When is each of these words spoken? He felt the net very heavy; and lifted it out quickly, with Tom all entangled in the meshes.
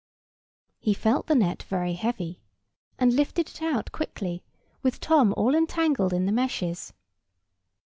He 0.79 0.95
felt 0.95 1.27
the 1.27 1.35
net 1.35 1.61
very 1.61 1.93
heavy; 1.93 2.41
and 2.97 3.13
lifted 3.13 3.47
it 3.49 3.61
out 3.61 3.91
quickly, 3.91 4.43
with 4.81 4.99
Tom 4.99 5.31
all 5.37 5.53
entangled 5.53 6.11
in 6.11 6.25
the 6.25 6.31
meshes. 6.31 6.91